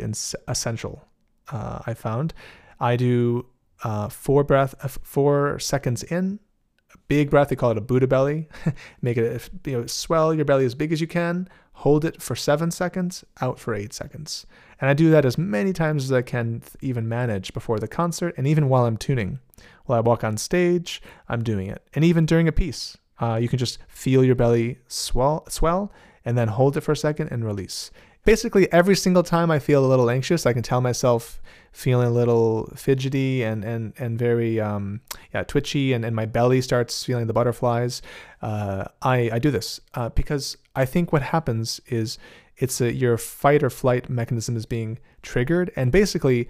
essential. 0.49 1.05
Uh, 1.51 1.81
I 1.87 1.95
found 1.95 2.35
I 2.81 2.97
do 2.97 3.47
uh, 3.83 4.09
four 4.09 4.45
breath, 4.45 4.75
uh, 4.83 4.89
four 4.89 5.59
seconds 5.59 6.03
in, 6.03 6.41
big 7.09 7.31
breath. 7.31 7.49
They 7.49 7.57
call 7.57 7.71
it 7.71 7.79
a 7.79 7.83
Buddha 7.83 8.07
belly. 8.07 8.49
Make 9.03 9.17
it 9.17 9.51
you 9.65 9.81
know 9.81 9.87
swell 9.87 10.35
your 10.35 10.45
belly 10.45 10.65
as 10.65 10.75
big 10.75 10.93
as 10.93 11.01
you 11.01 11.07
can. 11.07 11.49
Hold 11.81 12.05
it 12.05 12.23
for 12.23 12.35
seven 12.35 12.71
seconds. 12.71 13.25
Out 13.41 13.59
for 13.59 13.75
eight 13.75 13.93
seconds. 13.93 14.47
And 14.81 14.89
I 14.91 14.95
do 14.95 15.11
that 15.11 15.25
as 15.25 15.39
many 15.39 15.73
times 15.73 16.05
as 16.05 16.13
I 16.13 16.23
can 16.23 16.63
even 16.81 17.09
manage 17.09 17.53
before 17.53 17.79
the 17.79 17.89
concert, 17.89 18.35
and 18.37 18.47
even 18.47 18.69
while 18.69 18.85
I'm 18.85 18.97
tuning. 18.97 19.39
While 19.85 19.99
I 19.99 20.01
walk 20.01 20.25
on 20.25 20.37
stage, 20.37 21.01
I'm 21.29 21.43
doing 21.43 21.69
it, 21.69 21.83
and 21.95 22.05
even 22.05 22.27
during 22.27 22.49
a 22.49 22.53
piece. 22.53 22.97
Uh, 23.19 23.39
you 23.41 23.49
can 23.49 23.59
just 23.59 23.79
feel 23.89 24.25
your 24.25 24.35
belly 24.35 24.79
swell, 24.89 25.47
swell, 25.49 25.93
and 26.25 26.37
then 26.37 26.49
hold 26.49 26.77
it 26.77 26.83
for 26.83 26.93
a 26.93 26.97
second 26.97 27.29
and 27.31 27.45
release. 27.45 27.91
Basically, 28.25 28.71
every 28.73 28.97
single 28.97 29.23
time 29.23 29.51
I 29.51 29.59
feel 29.59 29.85
a 29.85 29.87
little 29.87 30.11
anxious, 30.11 30.47
I 30.47 30.53
can 30.53 30.63
tell 30.63 30.81
myself 30.81 31.41
feeling 31.73 32.09
a 32.09 32.11
little 32.11 32.73
fidgety 32.75 33.43
and 33.45 33.65
and 33.65 33.93
and 33.99 34.19
very 34.19 34.61
um, 34.61 35.01
yeah 35.33 35.45
twitchy, 35.45 35.93
and, 35.93 36.05
and 36.05 36.17
my 36.17 36.27
belly 36.27 36.61
starts 36.61 37.05
feeling 37.05 37.29
the 37.29 37.33
butterflies. 37.33 38.03
Uh, 38.43 38.87
I 39.01 39.31
I 39.35 39.39
do 39.39 39.51
this 39.53 39.81
uh, 39.95 40.09
because 40.09 40.57
I 40.77 40.85
think 40.85 41.13
what 41.13 41.23
happens 41.23 41.81
is 41.89 42.19
it's 42.59 42.81
a, 42.81 42.93
your 42.93 43.19
fight 43.19 43.63
or 43.63 43.71
flight 43.71 44.09
mechanism 44.09 44.57
is 44.57 44.67
being 44.67 44.99
triggered, 45.23 45.73
and 45.77 45.91
basically 45.91 46.49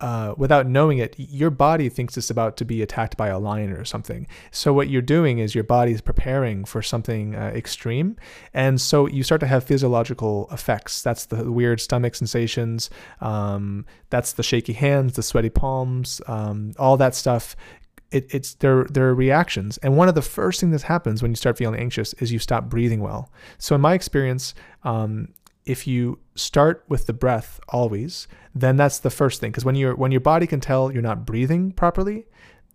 uh, 0.00 0.34
without 0.36 0.66
knowing 0.66 0.98
it, 0.98 1.14
your 1.16 1.48
body 1.48 1.88
thinks 1.88 2.18
it's 2.18 2.28
about 2.28 2.56
to 2.58 2.64
be 2.66 2.82
attacked 2.82 3.16
by 3.16 3.28
a 3.28 3.38
lion 3.38 3.72
or 3.72 3.84
something. 3.84 4.26
So 4.50 4.72
what 4.74 4.88
you're 4.88 5.00
doing 5.00 5.38
is 5.38 5.54
your 5.54 5.64
body 5.64 5.92
is 5.92 6.02
preparing 6.02 6.66
for 6.66 6.82
something 6.82 7.34
uh, 7.34 7.52
extreme, 7.54 8.16
and 8.52 8.80
so 8.80 9.06
you 9.06 9.22
start 9.22 9.40
to 9.40 9.46
have 9.46 9.64
physiological 9.64 10.48
effects. 10.52 11.02
That's 11.02 11.26
the 11.26 11.50
weird 11.50 11.80
stomach 11.80 12.14
sensations. 12.14 12.90
Um, 13.20 13.86
that's 14.10 14.32
the 14.32 14.42
shaky 14.42 14.74
hands, 14.74 15.14
the 15.14 15.22
sweaty 15.22 15.50
palms, 15.50 16.20
um, 16.26 16.72
all 16.78 16.96
that 16.98 17.14
stuff. 17.14 17.56
It, 18.10 18.32
it's 18.32 18.54
their 18.54 18.84
There 18.84 19.08
are 19.08 19.14
reactions, 19.14 19.78
and 19.78 19.96
one 19.96 20.08
of 20.08 20.14
the 20.14 20.22
first 20.22 20.60
things 20.60 20.72
that 20.72 20.86
happens 20.86 21.22
when 21.22 21.32
you 21.32 21.36
start 21.36 21.58
feeling 21.58 21.78
anxious 21.80 22.12
is 22.14 22.32
you 22.32 22.38
stop 22.38 22.68
breathing 22.68 23.00
well. 23.00 23.32
So 23.58 23.74
in 23.74 23.80
my 23.80 23.94
experience, 23.94 24.54
um, 24.84 25.28
if 25.64 25.86
you 25.86 26.20
start 26.36 26.84
with 26.88 27.06
the 27.06 27.12
breath 27.12 27.58
always, 27.68 28.28
then 28.54 28.76
that's 28.76 29.00
the 29.00 29.10
first 29.10 29.40
thing. 29.40 29.50
Because 29.50 29.64
when 29.64 29.74
your 29.74 29.96
when 29.96 30.12
your 30.12 30.20
body 30.20 30.46
can 30.46 30.60
tell 30.60 30.92
you're 30.92 31.02
not 31.02 31.26
breathing 31.26 31.72
properly, 31.72 32.26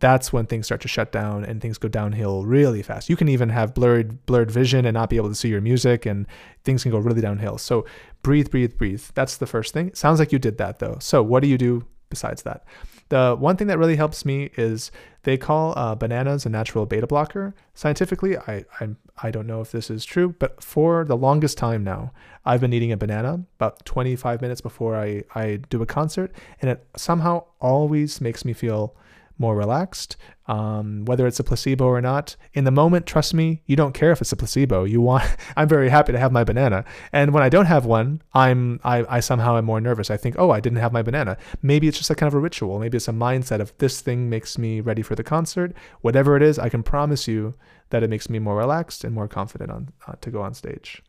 that's 0.02 0.34
when 0.34 0.46
things 0.46 0.66
start 0.66 0.82
to 0.82 0.88
shut 0.88 1.12
down 1.12 1.46
and 1.46 1.62
things 1.62 1.78
go 1.78 1.88
downhill 1.88 2.44
really 2.44 2.82
fast. 2.82 3.10
You 3.10 3.16
can 3.16 3.30
even 3.30 3.50
have 3.50 3.74
blurred 3.74 4.26
blurred 4.26 4.52
vision 4.52 4.86
and 4.86 4.94
not 4.94 5.10
be 5.10 5.16
able 5.16 5.30
to 5.30 5.36
see 5.36 5.48
your 5.48 5.62
music, 5.62 6.06
and 6.06 6.28
things 6.66 6.84
can 6.84 6.92
go 6.92 6.98
really 7.00 7.22
downhill. 7.22 7.58
So 7.58 7.86
breathe, 8.22 8.52
breathe, 8.52 8.78
breathe. 8.78 9.04
That's 9.14 9.38
the 9.38 9.48
first 9.48 9.74
thing. 9.74 9.94
Sounds 9.94 10.20
like 10.20 10.34
you 10.34 10.40
did 10.40 10.58
that 10.58 10.80
though. 10.80 10.98
So 11.00 11.24
what 11.24 11.42
do 11.42 11.48
you 11.48 11.58
do 11.58 11.86
besides 12.12 12.44
that? 12.44 12.64
The 13.10 13.36
one 13.38 13.58
thing 13.58 13.68
that 13.68 13.80
really 13.80 13.96
helps 13.96 14.24
me 14.24 14.52
is 14.56 14.92
they 15.24 15.38
call 15.38 15.74
uh, 15.76 15.96
bananas 15.96 16.46
a 16.46 16.50
natural 16.50 16.86
beta 16.86 17.08
blocker. 17.08 17.56
Scientifically, 17.74 18.38
I, 18.38 18.64
I 18.80 18.90
I 19.24 19.32
don't 19.32 19.48
know 19.48 19.62
if 19.62 19.72
this 19.72 19.90
is 19.90 20.06
true, 20.06 20.36
but 20.40 20.64
for 20.64 21.04
the 21.04 21.18
longest 21.18 21.58
time 21.58 21.84
now, 21.84 22.12
I've 22.46 22.62
been 22.62 22.74
eating 22.74 22.92
a 22.92 22.98
banana 22.98 23.44
about 23.58 23.86
25 23.86 24.42
minutes 24.42 24.62
before 24.62 24.96
I, 24.96 25.24
I 25.36 25.60
do 25.70 25.82
a 25.82 25.86
concert, 25.86 26.32
and 26.62 26.72
it 26.72 26.86
somehow 26.96 27.46
always 27.60 28.22
makes 28.22 28.46
me 28.46 28.54
feel 28.54 28.96
more 29.42 29.56
relaxed, 29.56 30.16
um, 30.48 31.04
whether 31.06 31.28
it's 31.28 31.40
a 31.40 31.44
placebo 31.44 31.86
or 31.86 32.00
not. 32.00 32.38
In 32.54 32.64
the 32.64 32.72
moment, 32.72 33.06
trust 33.06 33.34
me, 33.34 33.64
you 33.66 33.76
don't 33.76 33.94
care 33.94 34.12
if 34.12 34.22
it's 34.22 34.32
a 34.32 34.38
placebo. 34.38 34.86
You 34.86 35.02
want. 35.02 35.24
I'm 35.58 35.68
very 35.68 35.90
happy 35.90 36.14
to 36.14 36.20
have 36.20 36.32
my 36.32 36.46
banana, 36.46 36.86
and 37.12 37.34
when 37.34 37.44
I 37.44 37.50
don't 37.50 37.66
have 37.66 37.86
one, 37.86 38.22
I'm 38.34 38.80
I, 38.84 39.04
I 39.10 39.20
somehow 39.20 39.58
am 39.58 39.66
more 39.66 39.82
nervous. 39.82 40.10
I 40.10 40.18
think, 40.18 40.36
oh, 40.38 40.52
I 40.52 40.62
didn't 40.62 40.80
have 40.80 40.94
my 40.94 41.02
banana. 41.02 41.38
Maybe 41.62 41.88
it's 41.88 41.98
just 41.98 42.10
a 42.10 42.16
kind 42.16 42.28
of 42.28 42.36
a 42.36 42.40
ritual. 42.40 42.80
Maybe 42.80 42.96
it's 42.96 43.10
a 43.10 43.14
mindset 43.14 43.60
of 43.60 43.78
this 43.80 44.00
thing 44.00 44.30
makes 44.30 44.58
me 44.58 44.80
ready 44.80 45.02
for 45.02 45.16
the 45.16 45.24
concert. 45.24 45.74
Whatever 46.02 46.38
it 46.38 46.44
is, 46.44 46.58
I 46.58 46.70
can 46.70 46.84
promise 46.84 47.28
you 47.28 47.56
that 47.90 48.04
it 48.04 48.10
makes 48.10 48.30
me 48.30 48.40
more 48.40 48.56
relaxed 48.56 49.04
and 49.04 49.14
more 49.14 49.28
confident 49.28 49.72
on 49.72 49.90
uh, 50.08 50.14
to 50.22 50.32
go 50.32 50.42
on 50.42 50.54
stage. 50.54 51.02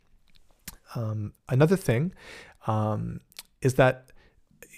Um, 0.94 1.32
another 1.48 1.76
thing 1.76 2.12
um, 2.66 3.20
is 3.60 3.74
that 3.74 4.10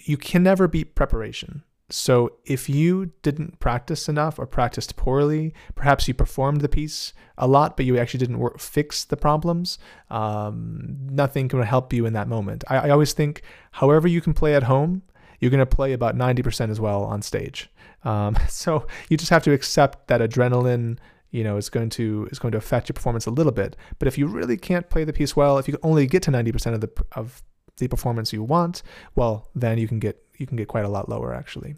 you 0.05 0.17
can 0.17 0.43
never 0.43 0.67
beat 0.67 0.95
preparation. 0.95 1.63
So 1.89 2.37
if 2.45 2.67
you 2.67 3.11
didn't 3.21 3.59
practice 3.59 4.09
enough 4.09 4.39
or 4.39 4.47
practiced 4.47 4.95
poorly, 4.95 5.53
perhaps 5.75 6.07
you 6.07 6.13
performed 6.15 6.61
the 6.61 6.69
piece 6.69 7.13
a 7.37 7.47
lot, 7.47 7.77
but 7.77 7.85
you 7.85 7.97
actually 7.97 8.19
didn't 8.19 8.39
work, 8.39 8.59
fix 8.59 9.03
the 9.03 9.17
problems, 9.17 9.77
um, 10.09 10.97
nothing 11.11 11.47
can 11.47 11.61
help 11.61 11.93
you 11.93 12.05
in 12.05 12.13
that 12.13 12.27
moment. 12.27 12.63
I, 12.67 12.77
I 12.77 12.89
always 12.89 13.13
think, 13.13 13.43
however 13.71 14.07
you 14.07 14.19
can 14.19 14.33
play 14.33 14.55
at 14.55 14.63
home, 14.63 15.03
you're 15.39 15.51
going 15.51 15.59
to 15.59 15.65
play 15.65 15.93
about 15.93 16.15
90% 16.15 16.71
as 16.71 16.79
well 16.79 17.03
on 17.03 17.21
stage. 17.21 17.69
Um, 18.03 18.35
so 18.49 18.87
you 19.09 19.17
just 19.17 19.29
have 19.29 19.43
to 19.43 19.51
accept 19.51 20.07
that 20.07 20.21
adrenaline 20.21 20.97
you 21.31 21.43
know 21.43 21.57
is 21.57 21.69
going 21.69 21.89
to 21.89 22.29
is 22.31 22.39
going 22.39 22.53
to 22.53 22.57
affect 22.57 22.87
your 22.87 22.93
performance 22.93 23.25
a 23.25 23.31
little 23.31 23.51
bit 23.51 23.75
but 23.99 24.07
if 24.07 24.17
you 24.17 24.25
really 24.25 24.55
can't 24.55 24.89
play 24.89 25.03
the 25.03 25.11
piece 25.11 25.35
well 25.35 25.57
if 25.57 25.67
you 25.67 25.77
only 25.83 26.07
get 26.07 26.23
to 26.23 26.31
90% 26.31 26.73
of 26.73 26.79
the 26.79 26.89
of 27.11 27.43
the 27.77 27.89
performance 27.89 28.31
you 28.31 28.41
want 28.41 28.83
well 29.15 29.49
then 29.53 29.77
you 29.77 29.85
can 29.85 29.99
get 29.99 30.24
you 30.37 30.47
can 30.47 30.57
get 30.57 30.67
quite 30.67 30.85
a 30.85 30.89
lot 30.89 31.09
lower 31.09 31.33
actually. 31.33 31.75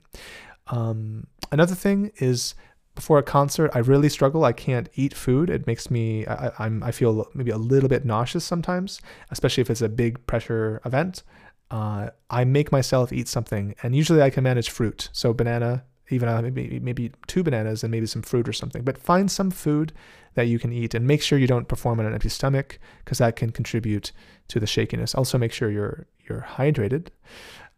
Um, 0.67 1.27
another 1.51 1.75
thing 1.75 2.11
is 2.17 2.55
before 2.97 3.19
a 3.19 3.23
concert, 3.23 3.69
I 3.75 3.79
really 3.79 4.09
struggle. 4.09 4.43
I 4.43 4.53
can't 4.53 4.89
eat 4.95 5.13
food. 5.13 5.49
It 5.51 5.67
makes 5.67 5.91
me 5.91 6.25
I, 6.25 6.51
I'm 6.57 6.81
I 6.83 6.91
feel 6.91 7.27
maybe 7.33 7.51
a 7.51 7.57
little 7.57 7.89
bit 7.89 8.05
nauseous 8.05 8.43
sometimes, 8.43 8.99
especially 9.29 9.61
if 9.61 9.69
it's 9.69 9.81
a 9.81 9.89
big 9.89 10.25
pressure 10.25 10.81
event. 10.83 11.23
Uh, 11.69 12.09
I 12.29 12.43
make 12.43 12.71
myself 12.71 13.13
eat 13.13 13.27
something, 13.27 13.75
and 13.83 13.95
usually 13.95 14.21
I 14.21 14.29
can 14.29 14.43
manage 14.43 14.69
fruit. 14.69 15.09
So 15.11 15.33
banana, 15.33 15.83
even 16.09 16.27
uh, 16.27 16.41
maybe 16.41 16.79
maybe 16.79 17.11
two 17.27 17.43
bananas 17.43 17.83
and 17.83 17.91
maybe 17.91 18.07
some 18.07 18.23
fruit 18.23 18.49
or 18.49 18.53
something. 18.53 18.83
But 18.83 18.97
find 18.97 19.29
some 19.29 19.51
food 19.51 19.93
that 20.33 20.47
you 20.47 20.59
can 20.59 20.73
eat, 20.73 20.95
and 20.95 21.05
make 21.05 21.21
sure 21.21 21.37
you 21.37 21.47
don't 21.47 21.67
perform 21.67 21.99
on 21.99 22.05
an 22.05 22.13
empty 22.13 22.29
stomach 22.29 22.79
because 23.05 23.19
that 23.19 23.35
can 23.35 23.51
contribute 23.51 24.11
to 24.47 24.59
the 24.59 24.67
shakiness. 24.67 25.13
Also, 25.13 25.37
make 25.37 25.53
sure 25.53 25.69
you're 25.69 26.07
you're 26.27 26.47
hydrated. 26.57 27.07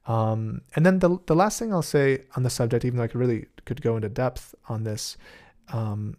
Um, 0.06 0.62
and 0.76 0.86
then 0.86 1.00
the, 1.00 1.18
the 1.28 1.36
last 1.36 1.60
thing 1.60 1.72
I'll 1.72 1.82
say 1.82 2.24
on 2.36 2.44
the 2.44 2.50
subject, 2.50 2.84
even 2.86 2.98
though 2.98 3.04
I 3.04 3.08
could 3.08 3.20
really 3.20 3.46
could 3.66 3.82
go 3.82 3.96
into 3.96 4.10
depth 4.10 4.56
on 4.68 4.84
this, 4.84 5.18
um, 5.72 6.18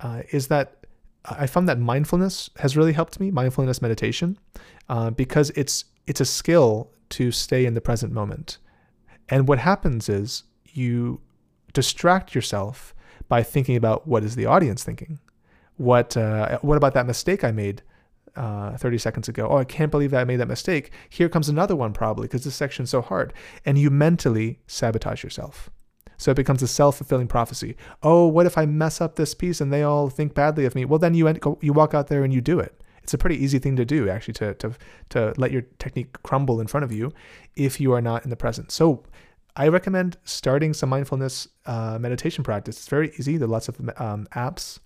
uh, 0.00 0.22
is 0.30 0.48
that 0.48 0.86
I 1.24 1.46
found 1.46 1.68
that 1.68 1.78
mindfulness 1.78 2.50
has 2.58 2.76
really 2.76 2.92
helped 2.92 3.18
me, 3.18 3.30
mindfulness 3.30 3.80
meditation, 3.80 4.38
uh, 4.88 5.10
because 5.10 5.50
it's 5.50 5.84
it's 6.06 6.20
a 6.20 6.24
skill 6.24 6.90
to 7.10 7.30
stay 7.30 7.64
in 7.64 7.74
the 7.74 7.80
present 7.80 8.12
moment. 8.12 8.58
And 9.28 9.48
what 9.48 9.58
happens 9.58 10.08
is 10.08 10.44
you 10.72 11.20
distract 11.72 12.34
yourself 12.34 12.94
by 13.28 13.42
thinking 13.42 13.76
about 13.76 14.06
what 14.06 14.22
is 14.22 14.34
the 14.36 14.46
audience 14.46 14.84
thinking. 14.84 15.18
What 15.76 16.16
uh, 16.16 16.58
what 16.60 16.76
about 16.76 16.94
that 16.94 17.06
mistake 17.06 17.42
I 17.42 17.50
made 17.50 17.82
uh, 18.36 18.76
30 18.76 18.98
seconds 18.98 19.28
ago? 19.28 19.48
Oh, 19.48 19.58
I 19.58 19.64
can't 19.64 19.90
believe 19.90 20.10
that 20.10 20.20
I 20.20 20.24
made 20.24 20.36
that 20.36 20.48
mistake. 20.48 20.90
Here 21.08 21.28
comes 21.28 21.48
another 21.48 21.76
one 21.76 21.92
probably 21.92 22.26
because 22.26 22.44
this 22.44 22.54
section's 22.54 22.90
so 22.90 23.02
hard, 23.02 23.32
and 23.64 23.78
you 23.78 23.90
mentally 23.90 24.60
sabotage 24.66 25.22
yourself. 25.22 25.70
So 26.16 26.30
it 26.30 26.36
becomes 26.36 26.62
a 26.62 26.68
self-fulfilling 26.68 27.28
prophecy. 27.28 27.76
Oh, 28.02 28.26
what 28.26 28.46
if 28.46 28.56
I 28.56 28.66
mess 28.66 29.00
up 29.00 29.16
this 29.16 29.34
piece 29.34 29.60
and 29.60 29.72
they 29.72 29.82
all 29.82 30.08
think 30.08 30.34
badly 30.34 30.64
of 30.64 30.74
me? 30.74 30.84
Well, 30.84 30.98
then 30.98 31.14
you 31.14 31.28
end, 31.28 31.40
you 31.60 31.72
walk 31.72 31.92
out 31.94 32.06
there 32.08 32.22
and 32.24 32.32
you 32.32 32.40
do 32.40 32.60
it. 32.60 32.80
It's 33.02 33.12
a 33.12 33.18
pretty 33.18 33.36
easy 33.36 33.58
thing 33.58 33.76
to 33.76 33.84
do, 33.84 34.08
actually, 34.08 34.34
to 34.34 34.54
to 34.54 34.72
to 35.10 35.34
let 35.36 35.52
your 35.52 35.62
technique 35.78 36.22
crumble 36.22 36.60
in 36.60 36.66
front 36.66 36.84
of 36.84 36.92
you 36.92 37.12
if 37.54 37.78
you 37.78 37.92
are 37.92 38.00
not 38.00 38.24
in 38.24 38.30
the 38.30 38.36
present. 38.36 38.72
So 38.72 39.04
I 39.56 39.68
recommend 39.68 40.16
starting 40.24 40.72
some 40.72 40.88
mindfulness 40.88 41.48
uh, 41.66 41.98
meditation 42.00 42.42
practice. 42.42 42.76
It's 42.78 42.88
very 42.88 43.12
easy. 43.18 43.36
There 43.36 43.46
are 43.46 43.50
lots 43.50 43.68
of 43.68 43.78
um, 43.98 44.26
apps 44.34 44.80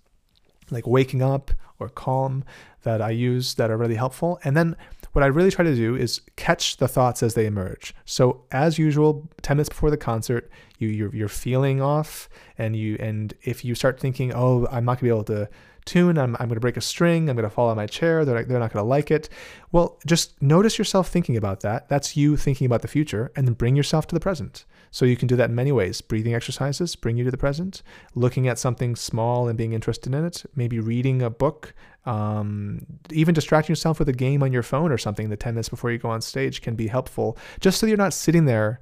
like 0.69 0.85
Waking 0.85 1.21
Up 1.21 1.51
or 1.79 1.89
Calm 1.89 2.43
that 2.83 3.01
I 3.01 3.09
use 3.11 3.55
that 3.55 3.71
are 3.71 3.77
really 3.77 3.95
helpful. 3.95 4.39
And 4.43 4.55
then 4.55 4.75
what 5.13 5.23
I 5.23 5.27
really 5.27 5.51
try 5.51 5.65
to 5.65 5.75
do 5.75 5.95
is 5.95 6.21
catch 6.35 6.77
the 6.77 6.87
thoughts 6.87 7.23
as 7.23 7.33
they 7.33 7.45
emerge. 7.45 7.95
So 8.05 8.41
as 8.51 8.77
usual, 8.77 9.27
10 9.41 9.57
minutes 9.57 9.69
before 9.69 9.89
the 9.89 9.97
concert, 9.97 10.49
you 10.77 10.87
you're, 10.87 11.15
you're 11.15 11.27
feeling 11.27 11.81
off 11.81 12.29
and 12.57 12.75
you 12.75 12.95
and 12.99 13.33
if 13.43 13.65
you 13.65 13.75
start 13.75 13.99
thinking, 13.99 14.33
"Oh, 14.33 14.67
I'm 14.71 14.85
not 14.85 14.93
going 14.93 14.97
to 14.97 15.03
be 15.03 15.09
able 15.09 15.23
to 15.25 15.49
tune. 15.89 16.17
I'm, 16.17 16.35
I'm 16.39 16.47
going 16.47 16.55
to 16.55 16.61
break 16.61 16.77
a 16.77 16.81
string. 16.81 17.29
I'm 17.29 17.35
going 17.35 17.49
to 17.49 17.53
fall 17.53 17.69
on 17.69 17.75
my 17.75 17.87
chair. 17.87 18.23
They're, 18.23 18.43
they're 18.43 18.59
not 18.59 18.71
going 18.71 18.83
to 18.83 18.87
like 18.87 19.11
it. 19.11 19.27
Well, 19.71 19.99
just 20.05 20.41
notice 20.41 20.77
yourself 20.77 21.09
thinking 21.09 21.35
about 21.35 21.61
that. 21.61 21.89
That's 21.89 22.15
you 22.15 22.37
thinking 22.37 22.65
about 22.65 22.81
the 22.81 22.87
future, 22.87 23.31
and 23.35 23.47
then 23.47 23.53
bring 23.55 23.75
yourself 23.75 24.07
to 24.07 24.15
the 24.15 24.19
present. 24.19 24.65
So 24.91 25.05
you 25.05 25.17
can 25.17 25.27
do 25.27 25.35
that 25.35 25.49
in 25.49 25.55
many 25.55 25.71
ways. 25.71 26.01
Breathing 26.01 26.33
exercises 26.33 26.95
bring 26.95 27.17
you 27.17 27.23
to 27.23 27.31
the 27.31 27.37
present. 27.37 27.81
Looking 28.15 28.47
at 28.47 28.59
something 28.59 28.95
small 28.95 29.47
and 29.47 29.57
being 29.57 29.73
interested 29.73 30.13
in 30.13 30.25
it. 30.25 30.45
Maybe 30.55 30.79
reading 30.79 31.21
a 31.21 31.29
book. 31.29 31.73
Um, 32.05 32.85
even 33.11 33.33
distracting 33.33 33.71
yourself 33.71 33.99
with 33.99 34.09
a 34.09 34.13
game 34.13 34.41
on 34.41 34.53
your 34.53 34.63
phone 34.63 34.91
or 34.91 34.97
something 34.97 35.29
the 35.29 35.37
10 35.37 35.53
minutes 35.53 35.69
before 35.69 35.91
you 35.91 35.97
go 35.97 36.09
on 36.09 36.21
stage 36.21 36.61
can 36.61 36.75
be 36.75 36.87
helpful, 36.87 37.37
just 37.59 37.79
so 37.79 37.85
you're 37.85 37.97
not 37.97 38.13
sitting 38.13 38.45
there 38.45 38.79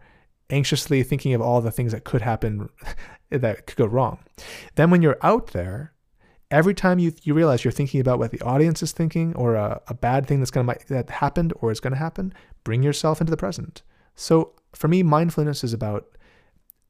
anxiously 0.49 1.03
thinking 1.03 1.33
of 1.33 1.41
all 1.41 1.59
the 1.59 1.71
things 1.71 1.91
that 1.91 2.03
could 2.03 2.21
happen 2.21 2.69
that 3.29 3.65
could 3.65 3.75
go 3.75 3.85
wrong. 3.85 4.19
Then 4.75 4.89
when 4.91 5.01
you're 5.01 5.17
out 5.21 5.47
there, 5.47 5.93
every 6.49 6.73
time 6.73 6.99
you 6.99 7.13
you 7.23 7.33
realize 7.33 7.63
you're 7.63 7.71
thinking 7.71 8.01
about 8.01 8.19
what 8.19 8.31
the 8.31 8.41
audience 8.41 8.81
is 8.81 8.91
thinking 8.91 9.35
or 9.35 9.55
a, 9.55 9.81
a 9.87 9.93
bad 9.93 10.25
thing 10.25 10.39
that's 10.39 10.51
gonna 10.51 10.75
that 10.87 11.09
happened 11.09 11.53
or 11.57 11.71
is 11.71 11.79
gonna 11.79 11.95
happen, 11.97 12.33
bring 12.63 12.83
yourself 12.83 13.21
into 13.21 13.31
the 13.31 13.37
present. 13.37 13.83
So 14.15 14.53
for 14.73 14.87
me, 14.87 15.03
mindfulness 15.03 15.63
is 15.63 15.73
about 15.73 16.07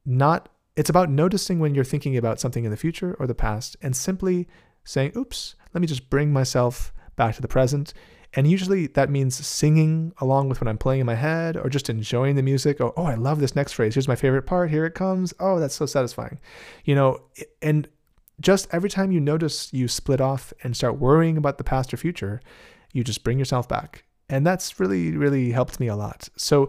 not 0.04 0.48
it's 0.76 0.90
about 0.90 1.10
noticing 1.10 1.58
when 1.58 1.74
you're 1.74 1.84
thinking 1.84 2.16
about 2.16 2.38
something 2.38 2.64
in 2.64 2.70
the 2.70 2.76
future 2.76 3.16
or 3.18 3.26
the 3.26 3.34
past 3.34 3.76
and 3.82 3.96
simply 3.96 4.46
saying, 4.84 5.12
oops, 5.16 5.56
let 5.74 5.80
me 5.80 5.88
just 5.88 6.08
bring 6.08 6.32
myself 6.32 6.92
back 7.16 7.34
to 7.34 7.42
the 7.42 7.48
present. 7.48 7.92
And 8.34 8.48
usually 8.48 8.86
that 8.88 9.10
means 9.10 9.34
singing 9.44 10.12
along 10.18 10.48
with 10.48 10.60
what 10.60 10.68
I'm 10.68 10.78
playing 10.78 11.00
in 11.00 11.06
my 11.06 11.14
head 11.14 11.56
or 11.56 11.68
just 11.68 11.90
enjoying 11.90 12.36
the 12.36 12.42
music. 12.42 12.80
Oh, 12.80 12.92
oh, 12.96 13.06
I 13.06 13.14
love 13.14 13.40
this 13.40 13.56
next 13.56 13.72
phrase. 13.72 13.94
Here's 13.94 14.06
my 14.06 14.16
favorite 14.16 14.42
part. 14.42 14.70
Here 14.70 14.84
it 14.84 14.94
comes. 14.94 15.34
Oh, 15.40 15.58
that's 15.58 15.74
so 15.74 15.86
satisfying. 15.86 16.38
You 16.84 16.94
know, 16.94 17.22
and 17.60 17.88
just 18.40 18.68
every 18.72 18.90
time 18.90 19.12
you 19.12 19.20
notice 19.20 19.72
you 19.72 19.88
split 19.88 20.20
off 20.20 20.52
and 20.62 20.76
start 20.76 20.98
worrying 20.98 21.36
about 21.36 21.58
the 21.58 21.64
past 21.64 21.92
or 21.92 21.96
future, 21.96 22.40
you 22.92 23.04
just 23.04 23.24
bring 23.24 23.38
yourself 23.38 23.68
back. 23.68 24.04
And 24.28 24.46
that's 24.46 24.78
really, 24.78 25.16
really 25.16 25.52
helped 25.52 25.80
me 25.80 25.88
a 25.88 25.96
lot. 25.96 26.28
So 26.36 26.68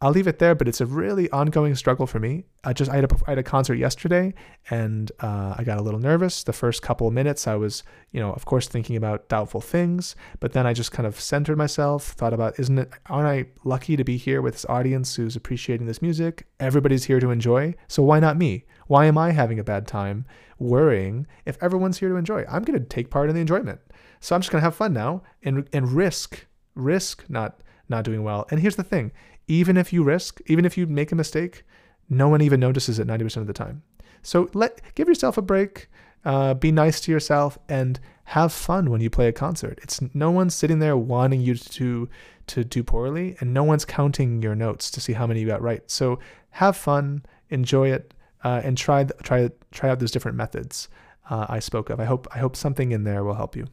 I'll 0.00 0.12
leave 0.12 0.28
it 0.28 0.38
there, 0.38 0.54
but 0.54 0.68
it's 0.68 0.80
a 0.80 0.86
really 0.86 1.28
ongoing 1.30 1.74
struggle 1.74 2.06
for 2.06 2.20
me. 2.20 2.44
I 2.62 2.72
just 2.72 2.88
I 2.88 2.96
had 2.96 3.10
a, 3.10 3.16
I 3.26 3.30
had 3.32 3.38
a 3.38 3.42
concert 3.42 3.74
yesterday, 3.74 4.32
and 4.70 5.10
uh, 5.18 5.56
I 5.58 5.64
got 5.64 5.78
a 5.78 5.82
little 5.82 5.98
nervous. 5.98 6.44
The 6.44 6.52
first 6.52 6.82
couple 6.82 7.08
of 7.08 7.12
minutes, 7.12 7.48
I 7.48 7.56
was, 7.56 7.82
you 8.12 8.20
know, 8.20 8.32
of 8.32 8.44
course, 8.44 8.68
thinking 8.68 8.94
about 8.94 9.28
doubtful 9.28 9.60
things. 9.60 10.14
But 10.38 10.52
then 10.52 10.68
I 10.68 10.72
just 10.72 10.92
kind 10.92 11.04
of 11.06 11.18
centered 11.18 11.58
myself, 11.58 12.10
thought 12.10 12.32
about, 12.32 12.60
isn't 12.60 12.78
it? 12.78 12.92
Aren't 13.06 13.26
I 13.26 13.46
lucky 13.64 13.96
to 13.96 14.04
be 14.04 14.16
here 14.16 14.40
with 14.40 14.54
this 14.54 14.66
audience 14.68 15.16
who's 15.16 15.34
appreciating 15.34 15.88
this 15.88 16.00
music? 16.00 16.46
Everybody's 16.60 17.04
here 17.04 17.18
to 17.18 17.32
enjoy, 17.32 17.74
so 17.88 18.04
why 18.04 18.20
not 18.20 18.36
me? 18.36 18.66
Why 18.86 19.06
am 19.06 19.18
I 19.18 19.32
having 19.32 19.58
a 19.58 19.64
bad 19.64 19.88
time 19.88 20.26
worrying 20.60 21.26
if 21.44 21.60
everyone's 21.60 21.98
here 21.98 22.08
to 22.10 22.16
enjoy? 22.16 22.44
I'm 22.48 22.62
going 22.62 22.78
to 22.78 22.86
take 22.86 23.10
part 23.10 23.30
in 23.30 23.34
the 23.34 23.40
enjoyment. 23.40 23.80
So 24.20 24.36
I'm 24.36 24.42
just 24.42 24.52
going 24.52 24.60
to 24.60 24.64
have 24.64 24.74
fun 24.76 24.92
now 24.92 25.22
and 25.42 25.68
and 25.72 25.90
risk 25.92 26.46
risk 26.74 27.24
not 27.28 27.60
not 27.88 28.04
doing 28.04 28.22
well. 28.22 28.46
And 28.50 28.60
here's 28.60 28.76
the 28.76 28.84
thing 28.84 29.12
even 29.48 29.76
if 29.76 29.92
you 29.92 30.04
risk, 30.04 30.40
even 30.46 30.64
if 30.64 30.78
you 30.78 30.86
make 30.86 31.10
a 31.10 31.16
mistake, 31.16 31.64
no 32.08 32.28
one 32.28 32.40
even 32.40 32.60
notices 32.60 32.98
it 32.98 33.06
90% 33.06 33.38
of 33.38 33.46
the 33.46 33.52
time. 33.52 33.82
So 34.22 34.48
let 34.54 34.80
give 34.94 35.08
yourself 35.08 35.38
a 35.38 35.42
break, 35.42 35.88
uh, 36.24 36.54
be 36.54 36.70
nice 36.70 37.00
to 37.02 37.12
yourself, 37.12 37.58
and 37.68 37.98
have 38.24 38.52
fun 38.52 38.90
when 38.90 39.00
you 39.00 39.10
play 39.10 39.28
a 39.28 39.32
concert. 39.32 39.78
It's 39.82 40.00
no 40.14 40.30
one's 40.30 40.54
sitting 40.54 40.78
there 40.78 40.96
wanting 40.96 41.40
you 41.40 41.54
to 41.54 42.08
to 42.48 42.64
do 42.64 42.82
poorly, 42.82 43.36
and 43.40 43.52
no 43.52 43.62
one's 43.62 43.84
counting 43.84 44.42
your 44.42 44.54
notes 44.54 44.90
to 44.92 45.00
see 45.00 45.12
how 45.12 45.26
many 45.26 45.40
you 45.40 45.46
got 45.46 45.62
right. 45.62 45.82
So 45.90 46.18
have 46.50 46.76
fun, 46.76 47.24
enjoy 47.50 47.90
it, 47.90 48.14
uh, 48.44 48.60
and 48.64 48.76
try 48.76 49.04
try 49.22 49.50
try 49.70 49.90
out 49.90 49.98
those 49.98 50.10
different 50.10 50.36
methods 50.36 50.88
uh, 51.30 51.46
I 51.48 51.58
spoke 51.58 51.90
of. 51.90 52.00
I 52.00 52.04
hope 52.04 52.26
I 52.34 52.38
hope 52.38 52.56
something 52.56 52.92
in 52.92 53.04
there 53.04 53.24
will 53.24 53.34
help 53.34 53.56
you. 53.56 53.66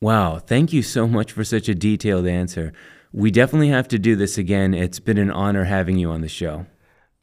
Wow, 0.00 0.38
thank 0.38 0.72
you 0.72 0.82
so 0.82 1.08
much 1.08 1.32
for 1.32 1.42
such 1.42 1.68
a 1.68 1.74
detailed 1.74 2.26
answer. 2.26 2.72
We 3.12 3.30
definitely 3.30 3.68
have 3.68 3.88
to 3.88 3.98
do 3.98 4.16
this 4.16 4.38
again. 4.38 4.74
It's 4.74 5.00
been 5.00 5.18
an 5.18 5.30
honor 5.30 5.64
having 5.64 5.98
you 5.98 6.10
on 6.10 6.20
the 6.20 6.28
show. 6.28 6.66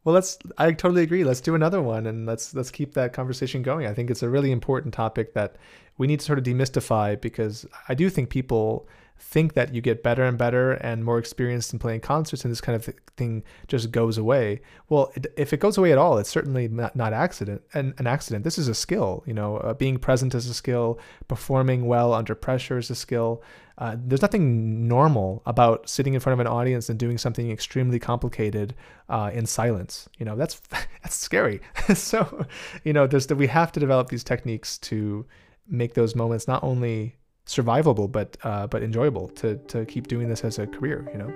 Well, 0.03 0.13
let's. 0.13 0.37
I 0.57 0.71
totally 0.71 1.01
agree. 1.01 1.23
Let's 1.23 1.41
do 1.41 1.55
another 1.55 1.81
one, 1.81 2.05
and 2.05 2.25
let's 2.25 2.53
let's 2.53 2.69
keep 2.71 2.93
that 2.93 3.11
conversation 3.11 3.63
going. 3.63 3.87
I 3.87 3.93
think 3.93 4.11
it's 4.11 4.21
a 4.21 4.29
really 4.29 4.51
important 4.51 4.93
topic 4.93 5.33
that 5.33 5.55
we 5.97 6.05
need 6.05 6.19
to 6.19 6.25
sort 6.25 6.37
of 6.37 6.45
demystify 6.45 7.19
because 7.19 7.65
I 7.89 7.95
do 7.95 8.09
think 8.09 8.29
people 8.29 8.87
think 9.17 9.53
that 9.53 9.74
you 9.74 9.81
get 9.81 10.03
better 10.03 10.24
and 10.24 10.38
better 10.38 10.74
and 10.74 11.03
more 11.03 11.17
experienced 11.17 11.74
in 11.74 11.79
playing 11.79 12.01
concerts 12.01 12.43
and 12.43 12.51
this 12.51 12.62
kind 12.62 12.75
of 12.75 12.89
thing 13.17 13.43
just 13.67 13.91
goes 13.91 14.17
away. 14.17 14.62
Well, 14.89 15.12
it, 15.15 15.27
if 15.38 15.53
it 15.53 15.60
goes 15.60 15.77
away 15.77 15.91
at 15.91 15.98
all, 15.98 16.17
it's 16.17 16.29
certainly 16.29 16.67
not, 16.67 16.95
not 16.95 17.13
accident 17.13 17.62
an, 17.74 17.93
an 17.98 18.07
accident. 18.07 18.43
This 18.43 18.57
is 18.57 18.67
a 18.67 18.75
skill, 18.75 19.24
you 19.25 19.34
know, 19.34 19.57
uh, 19.57 19.74
being 19.74 19.98
present 19.98 20.36
is 20.36 20.48
a 20.48 20.53
skill, 20.53 21.00
performing 21.27 21.86
well 21.86 22.13
under 22.13 22.36
pressure 22.36 22.77
is 22.77 22.89
a 22.89 22.95
skill. 22.95 23.41
Uh, 23.77 23.95
there's 24.00 24.22
nothing 24.22 24.88
normal 24.88 25.41
about 25.45 25.89
sitting 25.89 26.13
in 26.13 26.19
front 26.19 26.34
of 26.34 26.39
an 26.39 26.48
audience 26.48 26.89
and 26.89 26.98
doing 26.98 27.17
something 27.17 27.51
extremely 27.51 28.00
complicated 28.00 28.74
uh, 29.10 29.31
in 29.34 29.45
silence. 29.45 30.07
You 30.17 30.25
know, 30.25 30.36
that's 30.36 30.55
that's 31.03 31.15
scary. 31.15 31.62
so, 31.93 32.45
you 32.84 32.93
know, 32.93 33.07
there's 33.07 33.27
we 33.29 33.48
have 33.48 33.72
to 33.74 33.79
develop 33.79 34.10
these 34.10 34.24
techniques 34.24 34.77
to 34.79 35.25
make 35.67 35.93
those 35.93 36.15
moments 36.15 36.48
not 36.48 36.63
only 36.63 37.15
survivable 37.45 38.11
but 38.11 38.37
uh, 38.43 38.67
but 38.67 38.83
enjoyable 38.83 39.29
to 39.29 39.55
to 39.67 39.85
keep 39.85 40.07
doing 40.07 40.27
this 40.29 40.43
as 40.43 40.59
a 40.59 40.67
career. 40.67 41.07
You 41.11 41.17
know. 41.19 41.33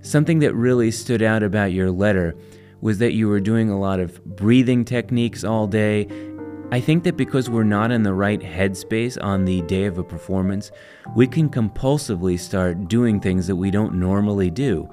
Something 0.00 0.38
that 0.38 0.54
really 0.54 0.92
stood 0.92 1.22
out 1.22 1.42
about 1.42 1.72
your 1.72 1.90
letter 1.90 2.36
was 2.84 2.98
that 2.98 3.14
you 3.14 3.26
were 3.26 3.40
doing 3.40 3.70
a 3.70 3.80
lot 3.80 3.98
of 3.98 4.22
breathing 4.36 4.84
techniques 4.84 5.42
all 5.42 5.66
day. 5.66 6.06
I 6.70 6.80
think 6.80 7.02
that 7.04 7.16
because 7.16 7.48
we're 7.48 7.64
not 7.64 7.90
in 7.90 8.02
the 8.02 8.12
right 8.12 8.40
headspace 8.40 9.16
on 9.24 9.46
the 9.46 9.62
day 9.62 9.86
of 9.86 9.96
a 9.96 10.04
performance, 10.04 10.70
we 11.16 11.26
can 11.26 11.48
compulsively 11.48 12.38
start 12.38 12.86
doing 12.86 13.20
things 13.20 13.46
that 13.46 13.56
we 13.56 13.70
don't 13.70 13.94
normally 13.94 14.50
do. 14.50 14.86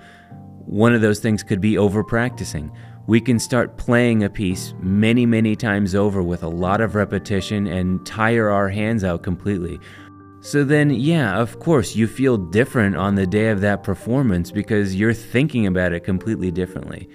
One 0.66 0.94
of 0.96 1.02
those 1.02 1.20
things 1.20 1.44
could 1.44 1.60
be 1.60 1.78
over 1.78 2.02
practicing. 2.02 2.72
We 3.08 3.20
can 3.20 3.40
start 3.40 3.76
playing 3.76 4.24
a 4.24 4.30
piece 4.30 4.74
many, 4.80 5.26
many 5.26 5.58
times 5.58 5.94
over 5.94 6.24
with 6.24 6.44
a 6.44 6.48
lot 6.48 6.80
of 6.80 6.96
repetition 6.96 7.68
and 7.68 8.06
tire 8.06 8.48
our 8.48 8.70
hands 8.70 9.04
out 9.04 9.22
completely. 9.22 9.82
So 10.40 10.64
then, 10.64 10.92
yeah, 10.92 11.38
of 11.38 11.60
course, 11.60 11.94
you 11.94 12.08
feel 12.08 12.38
different 12.38 12.96
on 12.96 13.16
the 13.16 13.28
day 13.28 13.50
of 13.50 13.60
that 13.62 13.84
performance 13.84 14.50
because 14.50 14.96
you're 14.96 15.14
thinking 15.14 15.68
about 15.68 15.92
it 15.92 16.06
completely 16.06 16.52
differently. 16.52 17.10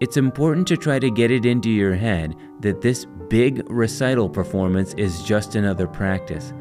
It's 0.00 0.16
important 0.16 0.68
to 0.68 0.76
try 0.76 1.00
to 1.00 1.10
get 1.10 1.32
it 1.32 1.44
into 1.44 1.70
your 1.70 1.94
head 1.94 2.36
that 2.60 2.82
this 2.82 3.04
big 3.28 3.68
recital 3.68 4.28
performance 4.28 4.94
is 4.94 5.24
just 5.24 5.56
another 5.56 5.88
practice. 5.88 6.52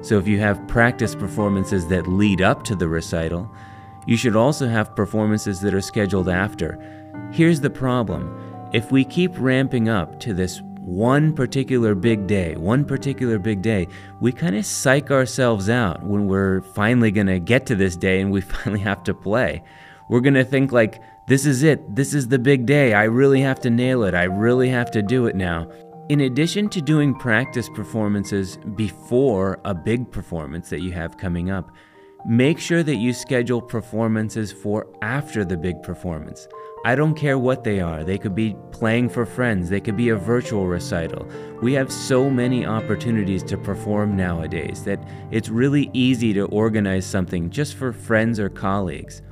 So 0.00 0.18
if 0.18 0.26
you 0.26 0.38
have 0.38 0.66
practice 0.66 1.14
performances 1.14 1.86
that 1.88 2.06
lead 2.06 2.40
up 2.40 2.64
to 2.64 2.74
the 2.74 2.88
recital, 2.88 3.50
You 4.06 4.16
should 4.16 4.36
also 4.36 4.68
have 4.68 4.94
performances 4.94 5.60
that 5.60 5.74
are 5.74 5.80
scheduled 5.80 6.28
after. 6.28 6.78
Here's 7.32 7.60
the 7.60 7.70
problem 7.70 8.70
if 8.72 8.92
we 8.92 9.04
keep 9.04 9.32
ramping 9.36 9.88
up 9.88 10.20
to 10.20 10.32
this 10.32 10.62
one 10.78 11.34
particular 11.34 11.96
big 11.96 12.28
day, 12.28 12.54
one 12.54 12.84
particular 12.84 13.40
big 13.40 13.62
day, 13.62 13.88
we 14.20 14.30
kind 14.30 14.54
of 14.54 14.64
psych 14.64 15.10
ourselves 15.10 15.68
out 15.68 16.04
when 16.04 16.28
we're 16.28 16.60
finally 16.60 17.10
going 17.10 17.26
to 17.26 17.40
get 17.40 17.66
to 17.66 17.74
this 17.74 17.96
day 17.96 18.20
and 18.20 18.30
we 18.30 18.40
finally 18.52 18.80
have 18.80 19.02
to 19.02 19.12
play. 19.12 19.62
We're 20.08 20.20
going 20.20 20.34
to 20.34 20.44
think, 20.44 20.70
like, 20.70 21.02
this 21.28 21.44
is 21.44 21.64
it, 21.64 21.94
this 21.94 22.14
is 22.14 22.28
the 22.28 22.38
big 22.38 22.66
day, 22.66 22.94
I 22.94 23.04
really 23.04 23.40
have 23.40 23.60
to 23.60 23.70
nail 23.70 24.04
it, 24.04 24.14
I 24.14 24.24
really 24.24 24.68
have 24.68 24.92
to 24.92 25.02
do 25.02 25.26
it 25.26 25.34
now. 25.34 25.68
In 26.08 26.20
addition 26.20 26.68
to 26.68 26.80
doing 26.80 27.14
practice 27.16 27.68
performances 27.68 28.58
before 28.76 29.58
a 29.64 29.74
big 29.74 30.10
performance 30.12 30.70
that 30.70 30.82
you 30.82 30.92
have 30.92 31.18
coming 31.18 31.50
up, 31.50 31.72
make 32.24 32.60
sure 32.60 32.84
that 32.84 32.96
you 32.96 33.12
schedule 33.12 33.60
performances 33.60 34.52
for 34.52 34.86
after 35.02 35.44
the 35.44 35.56
big 35.56 35.82
performance. 35.82 36.46
I 36.84 36.94
don't 36.94 37.16
care 37.16 37.36
what 37.36 37.64
they 37.64 37.80
are. 37.80 38.04
They 38.04 38.18
could 38.18 38.36
be 38.36 38.54
playing 38.70 39.08
for 39.08 39.26
friends, 39.26 39.68
they 39.68 39.80
could 39.80 39.96
be 39.96 40.10
a 40.10 40.16
virtual 40.16 40.68
recital. 40.68 41.26
We 41.60 41.72
have 41.72 41.90
so 41.90 42.30
many 42.30 42.64
opportunities 42.64 43.42
to 43.44 43.58
perform 43.58 44.16
nowadays 44.16 44.84
that 44.84 45.00
it's 45.32 45.48
really 45.48 45.90
easy 45.92 46.32
to 46.34 46.46
organize 46.46 47.04
something 47.04 47.50
just 47.50 47.74
for 47.74 47.92
friends 47.92 48.38
or 48.38 48.48
colleagues. 48.48 49.22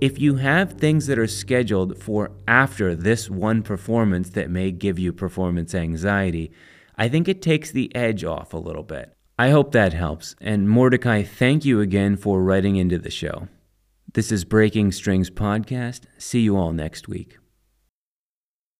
If 0.00 0.20
you 0.20 0.36
have 0.36 0.72
things 0.72 1.06
that 1.06 1.18
are 1.18 1.26
scheduled 1.26 2.02
for 2.02 2.32
after 2.48 2.94
this 2.94 3.30
one 3.30 3.62
performance 3.62 4.30
that 4.30 4.50
may 4.50 4.70
give 4.70 4.98
you 4.98 5.12
performance 5.12 5.74
anxiety, 5.74 6.50
I 6.96 7.08
think 7.08 7.28
it 7.28 7.40
takes 7.40 7.70
the 7.70 7.94
edge 7.94 8.24
off 8.24 8.52
a 8.52 8.58
little 8.58 8.82
bit. 8.82 9.14
I 9.38 9.50
hope 9.50 9.72
that 9.72 9.92
helps. 9.92 10.34
And 10.40 10.68
Mordecai, 10.68 11.22
thank 11.22 11.64
you 11.64 11.80
again 11.80 12.16
for 12.16 12.42
writing 12.42 12.76
into 12.76 12.98
the 12.98 13.10
show. 13.10 13.48
This 14.12 14.30
is 14.30 14.44
Breaking 14.44 14.92
Strings 14.92 15.30
Podcast. 15.30 16.02
See 16.18 16.40
you 16.40 16.56
all 16.56 16.72
next 16.72 17.08
week. 17.08 17.38